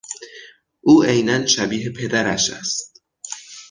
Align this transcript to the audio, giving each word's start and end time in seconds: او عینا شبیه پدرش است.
او 0.81 1.03
عینا 1.03 1.45
شبیه 1.45 1.89
پدرش 1.89 2.49
است. 2.49 3.01